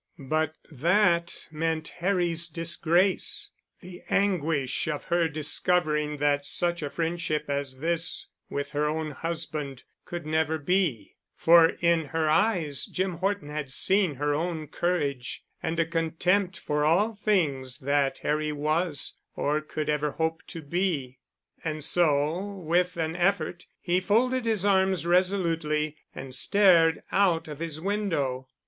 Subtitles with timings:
[0.17, 8.25] But that meant Harry's disgrace—the anguish of her discovering that such a friendship as this
[8.49, 14.15] with her own husband could never be; for in her eyes Jim Horton had seen
[14.15, 20.13] her own courage and a contempt for all things that Harry was or could ever
[20.13, 21.19] hope to be.
[21.63, 27.79] And so, with an effort he folded his arms resolutely and stared out of his
[27.79, 28.47] window.